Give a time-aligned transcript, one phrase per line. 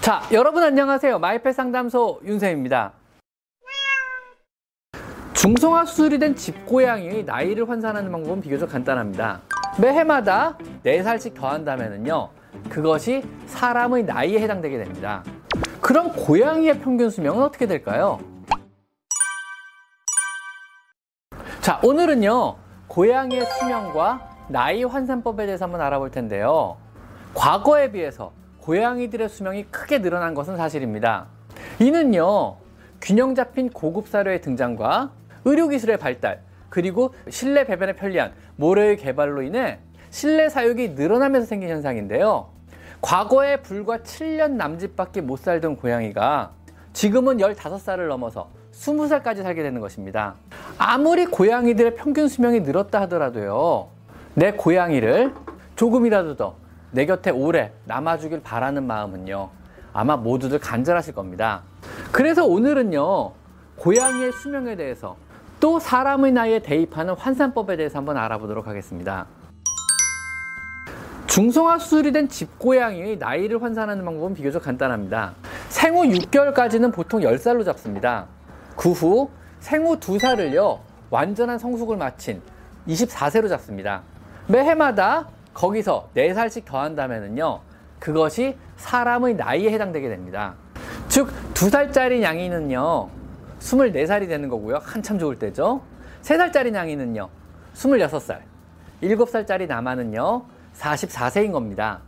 [0.00, 1.18] 자, 여러분 안녕하세요.
[1.18, 2.92] 마이펫 상담소 윤쌤입니다.
[5.34, 9.42] 중성화 수술이 된 집고양이의 나이를 환산하는 방법은 비교적 간단합니다.
[9.78, 12.30] 매해마다 4살씩 더한다면요.
[12.70, 15.22] 그것이 사람의 나이에 해당되게 됩니다.
[15.82, 18.18] 그럼 고양이의 평균 수명은 어떻게 될까요?
[21.60, 22.56] 자, 오늘은요.
[22.88, 26.78] 고양이의 수명과 나이 환산법에 대해서 한번 알아볼 텐데요.
[27.34, 28.32] 과거에 비해서
[28.70, 31.26] 고양이들의 수명이 크게 늘어난 것은 사실입니다.
[31.80, 32.54] 이는요,
[33.00, 35.10] 균형 잡힌 고급 사료의 등장과
[35.44, 42.50] 의료기술의 발달, 그리고 실내 배변에 편리한 모래의 개발로 인해 실내 사육이 늘어나면서 생긴 현상인데요.
[43.00, 46.52] 과거에 불과 7년 남짓밖에 못 살던 고양이가
[46.92, 50.36] 지금은 15살을 넘어서 20살까지 살게 되는 것입니다.
[50.78, 53.88] 아무리 고양이들의 평균 수명이 늘었다 하더라도요.
[54.34, 55.34] 내 고양이를
[55.74, 56.59] 조금이라도 더
[56.92, 59.50] 내 곁에 오래 남아주길 바라는 마음은요.
[59.92, 61.62] 아마 모두들 간절하실 겁니다.
[62.12, 63.32] 그래서 오늘은요.
[63.76, 65.16] 고양이의 수명에 대해서
[65.58, 69.26] 또 사람의 나이에 대입하는 환산법에 대해서 한번 알아보도록 하겠습니다.
[71.26, 75.34] 중성화 수술이 된 집고양이의 나이를 환산하는 방법은 비교적 간단합니다.
[75.68, 78.26] 생후 6개월까지는 보통 10살로 잡습니다.
[78.76, 82.42] 그 후 생후 2살을요, 완전한 성숙을 마친
[82.88, 84.02] 24세로 잡습니다.
[84.48, 87.60] 매해마다 거기서 4살씩 더한다면요,
[87.98, 90.54] 그것이 사람의 나이에 해당되게 됩니다.
[91.08, 93.08] 즉, 2살짜리 양이는요,
[93.60, 94.80] 24살이 되는 거고요.
[94.82, 95.82] 한참 좋을 때죠.
[96.22, 97.28] 3살짜리 양이는요,
[97.74, 98.40] 26살.
[99.02, 100.44] 7살짜리 남아는요,
[100.76, 102.00] 44세인 겁니다.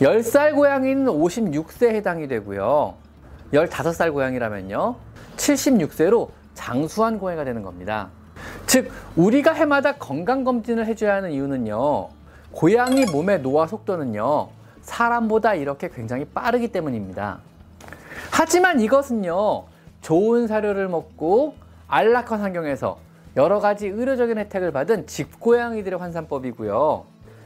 [0.00, 2.94] 10살 고양이는 56세에 해당이 되고요.
[3.52, 4.96] 15살 고양이라면요.
[5.36, 8.08] 76세로 장수한 고양이가 되는 겁니다.
[8.66, 12.08] 즉, 우리가 해마다 건강검진을 해줘야 하는 이유는요.
[12.52, 14.48] 고양이 몸의 노화 속도는요.
[14.82, 17.38] 사람보다 이렇게 굉장히 빠르기 때문입니다.
[18.30, 19.64] 하지만 이것은요.
[20.00, 21.54] 좋은 사료를 먹고
[21.88, 22.98] 안락한 환경에서
[23.36, 27.04] 여러 가지 의료적인 혜택을 받은 집고양이들의 환산법이고요.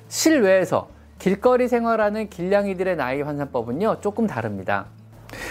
[0.09, 0.89] 실외에서
[1.19, 4.87] 길거리 생활하는 길냥이들의 나이 환산법은요, 조금 다릅니다.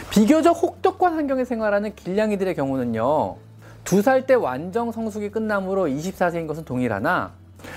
[0.10, 3.36] 비교적 혹독한 환경에 생활하는 길냥이들의 경우는요,
[3.84, 7.32] 두 살 때 완전 성숙이 끝나므로 24세인 것은 동일하나,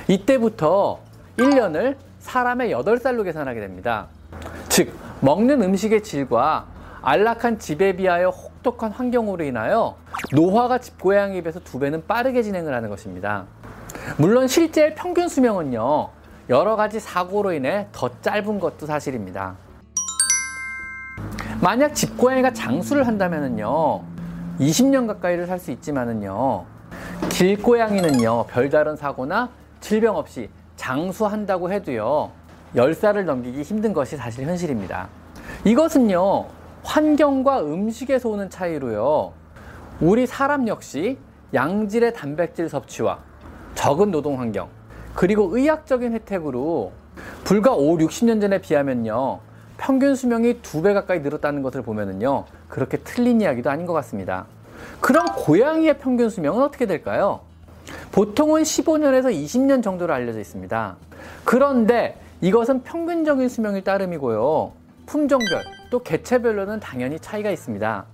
[0.09, 1.01] 이때부터
[1.39, 4.09] 1년을 사람의 8살로 계산하게 됩니다.
[4.69, 6.67] 즉, 먹는 음식의 질과
[7.01, 9.97] 안락한 집에 비하여 혹독한 환경으로 인하여
[10.33, 13.45] 노화가 집고양이에 비해서 두 배는 빠르게 진행을 하는 것입니다.
[14.17, 16.09] 물론 실제 평균 수명은요,
[16.51, 19.55] 여러 가지 사고로 인해 더 짧은 것도 사실입니다.
[21.61, 24.03] 만약 집고양이가 장수를 한다면요
[24.61, 26.65] 20년 가까이를 살 수 있지만은요,
[27.31, 29.51] 길고양이는요, 별다른 사고나
[29.81, 30.49] 질병 없이
[30.79, 32.31] 장수한다고 해도요,
[32.75, 35.09] 10살을 넘기기 힘든 것이 사실 현실입니다.
[35.65, 36.47] 이것은요,
[36.85, 39.33] 환경과 음식에서 오는 차이로요,
[40.01, 41.19] 우리 사람 역시
[41.53, 43.19] 양질의 단백질 섭취와
[43.75, 44.69] 적은 노동 환경,
[45.15, 46.93] 그리고 의학적인 혜택으로
[47.45, 49.41] 불과 5, 60년 전에 비하면요.
[49.77, 52.45] 평균 수명이 두 배 가까이 늘었다는 것을 보면은요.
[52.69, 54.47] 그렇게 틀린 이야기도 아닌 것 같습니다.
[55.01, 57.41] 그럼 고양이의 평균 수명은 어떻게 될까요?
[58.13, 60.97] 보통은 15년에서 20년 정도로 알려져 있습니다.
[61.45, 64.73] 그런데 이것은 평균적인 수명일 따름이고요.
[65.07, 68.05] 품종별 또 개체별로는 당연히 차이가 있습니다.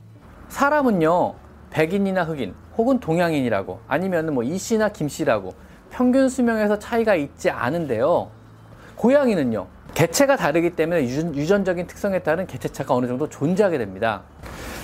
[0.49, 1.35] 사람은요.
[1.71, 5.55] 백인이나 흑인 혹은 동양인이라고 아니면 뭐 이씨나 김씨라고
[5.91, 8.29] 평균 수명에서 차이가 있지 않은데요.
[8.97, 9.67] 고양이는요.
[9.95, 14.23] 개체가 다르기 때문에 유전, 적인 특성에 따른 개체차가 어느 정도 존재하게 됩니다.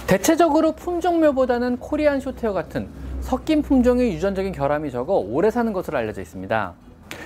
[0.07, 2.89] 대체적으로 품종묘보다는 코리안 쇼테어 같은
[3.21, 6.73] 섞인 품종의 유전적인 결함이 적어 오래 사는 것으로 알려져 있습니다.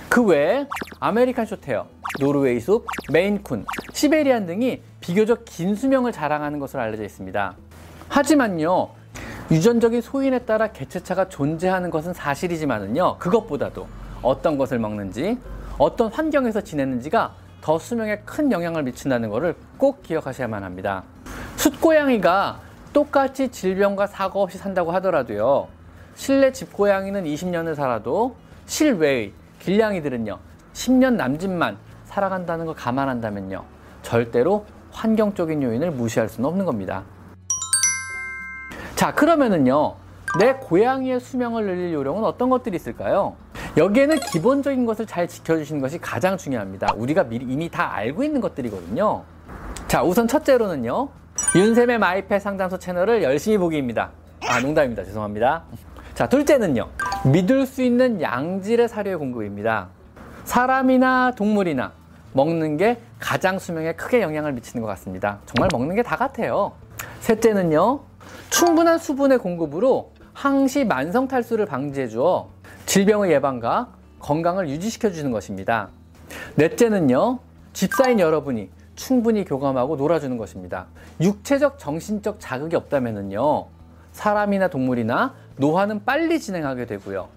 [0.08, 0.66] 그 외에
[1.00, 1.86] American Shorthair,
[2.20, 7.54] 노르웨이 숲, Maine Coon, Siberian 등이 비교적 긴 수명을 자랑하는 것으로 알려져 있습니다.
[8.08, 8.90] 하지만요,
[9.50, 13.86] 유전적인 소인에 따라 개체차가 존재하는 것은 사실이지만은요, 그것보다도
[14.22, 15.38] 어떤 것을 먹는지,
[15.78, 21.02] 어떤 환경에서 지냈는지가 더 수명에 큰 영향을 미친다는 것을 꼭 기억하셔야만 합니다.
[21.56, 22.60] 숫고양이가
[22.92, 25.68] 똑같이 질병과 사고 없이 산다고 하더라도요,
[26.14, 30.38] 실내 집고양이는 20년을 살아도 실외의 길냥이들은요,
[30.72, 33.64] 10년 남짓만 살아간다는 걸 감안한다면요,
[34.02, 37.04] 절대로 환경적인 요인을 무시할 수는 없는 겁니다.
[38.94, 39.96] 자, 그러면은요.
[40.38, 43.36] 내 고양이의 수명을 늘릴 요령은 어떤 것들이 있을까요?
[43.76, 46.88] 여기에는 기본적인 것을 잘 지켜주시는 것이 가장 중요합니다.
[46.96, 49.24] 우리가 미리 이미 다 알고 있는 것들이거든요.
[49.86, 51.08] 자, 우선 첫째로는요.
[51.56, 54.10] 윤쌤의 마이펫 상담소 채널을 열심히 보기입니다.
[54.48, 55.04] 아, 농담입니다.
[55.04, 55.64] 죄송합니다.
[56.14, 56.88] 자, 둘째는요.
[57.32, 59.88] 믿을 수 있는 양질의 사료의 공급입니다.
[60.44, 61.92] 사람이나 동물이나
[62.32, 65.38] 먹는 게 가장 수명에 크게 영향을 미치는 것 같습니다.
[65.46, 66.72] 정말 먹는 게 다 같아요.
[67.20, 68.00] 셋째는요,
[68.50, 72.50] 충분한 수분의 공급으로 항시 만성 탈수를 방지해 주어
[72.86, 73.88] 질병의 예방과
[74.20, 75.88] 건강을 유지시켜 주는 것입니다.
[76.56, 77.38] 넷째는요,
[77.72, 80.86] 집사인 여러분이 충분히 교감하고 놀아주는 것입니다.
[81.20, 83.66] 육체적, 정신적 자극이 없다면요,
[84.12, 87.28] 사람이나 동물이나 노화는 빨리 진행하게 되고요.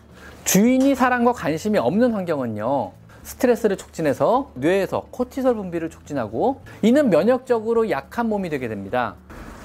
[0.44, 2.92] 주인이 사랑과 관심이 없는 환경은요,
[3.24, 9.16] 스트레스를 촉진해서 뇌에서 코티솔 분비를 촉진하고 이는 면역적으로 약한 몸이 되게 됩니다.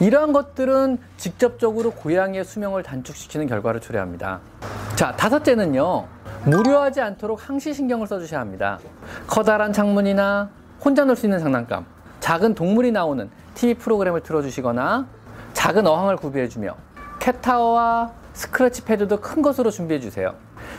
[0.01, 4.41] 이러한 것들은 직접적으로 고양이의 수명을 단축시키는 결과를 초래합니다.
[4.97, 6.07] 자, 다섯째는요.
[6.45, 8.81] 무료하지 않도록 항시 신경을 써주셔야 합니다.
[9.29, 10.51] 커다란 창문이나
[10.85, 11.87] 혼자 놀 수 있는 장난감,
[12.19, 15.07] 작은 동물이 나오는 TV 프로그램을 틀어주시거나
[15.53, 16.75] 작은 어항을 구비해주며
[17.23, 20.35] 캣타워와 스크래치 패드도 큰 것으로 준비해 주세요.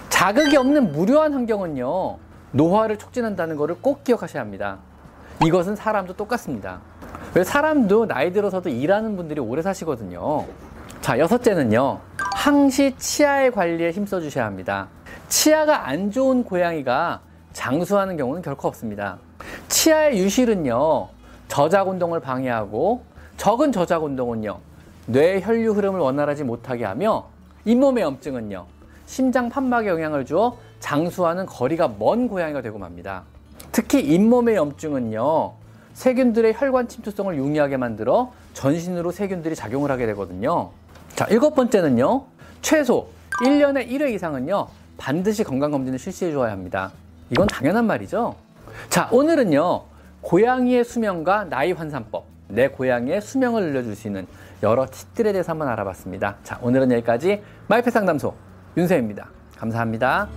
[0.09, 2.17] 자극이 없는 무료한 환경은요.
[2.51, 4.79] 노화를 촉진한다는 것을 꼭 기억하셔야 합니다.
[5.45, 6.81] 이것은 사람도 똑같습니다.
[7.33, 10.45] 왜 사람도 나이 들어서도 일하는 분들이 오래 사시거든요.
[11.01, 11.99] 자, 여섯째는요.
[12.35, 14.89] 항시 치아의 관리에 힘써 주셔야 합니다.
[15.29, 17.21] 치아가 안 좋은 고양이가
[17.53, 19.17] 장수하는 경우는 결코 없습니다.
[19.69, 21.07] 치아의 유실은요.
[21.47, 23.03] 저작 운동을 방해하고
[23.37, 24.72] 적은 저작 운동은요.
[25.05, 27.27] 뇌 혈류 흐름을 원활하지 못하게 하며
[27.65, 28.65] 잇몸의 염증은요.
[29.05, 33.23] 심장 판막에 영향을 주어 장수하는 거리가 먼 고양이가 되고 맙니다.
[33.71, 35.53] 특히 잇몸의 염증은요.
[35.93, 40.71] 세균들의 혈관 침투성을 용이하게 만들어 전신으로 세균들이 작용을 하게 되거든요.
[41.15, 42.23] 자, 일곱 번째는요.
[42.61, 43.07] 최소
[43.43, 44.67] 1년에 1회 이상은요.
[44.97, 46.91] 반드시 건강검진을 실시해 주어야 합니다.
[47.29, 48.35] 이건 당연한 말이죠.
[48.89, 49.83] 자, 오늘은요.
[50.21, 54.27] 고양이의 수명과 나이 환산법, 내 고양이의 수명을 늘려줄 수 있는
[54.61, 56.37] 여러 팁들에 대해서 한번 알아봤습니다.
[56.43, 58.33] 자, 오늘은 여기까지 마이펫 상담소
[58.77, 59.29] 윤세입니다.
[59.57, 60.29] 감사합니다.